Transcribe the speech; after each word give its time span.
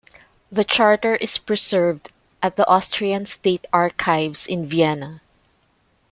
The 0.51 0.63
charter 0.63 1.15
is 1.15 1.37
preserved 1.37 2.09
at 2.41 2.55
the 2.55 2.65
Austrian 2.67 3.27
State 3.27 3.67
Archives 3.71 4.47
in 4.47 4.65
Vienna. 4.65 5.21